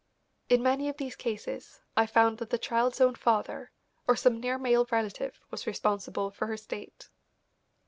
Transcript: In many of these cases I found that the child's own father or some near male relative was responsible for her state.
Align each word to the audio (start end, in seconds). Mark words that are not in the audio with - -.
In 0.49 0.63
many 0.63 0.89
of 0.89 0.97
these 0.97 1.15
cases 1.15 1.83
I 1.95 2.07
found 2.07 2.39
that 2.39 2.49
the 2.49 2.57
child's 2.57 2.99
own 2.99 3.13
father 3.13 3.69
or 4.07 4.15
some 4.15 4.39
near 4.39 4.57
male 4.57 4.87
relative 4.89 5.39
was 5.51 5.67
responsible 5.67 6.31
for 6.31 6.47
her 6.47 6.57
state. 6.57 7.09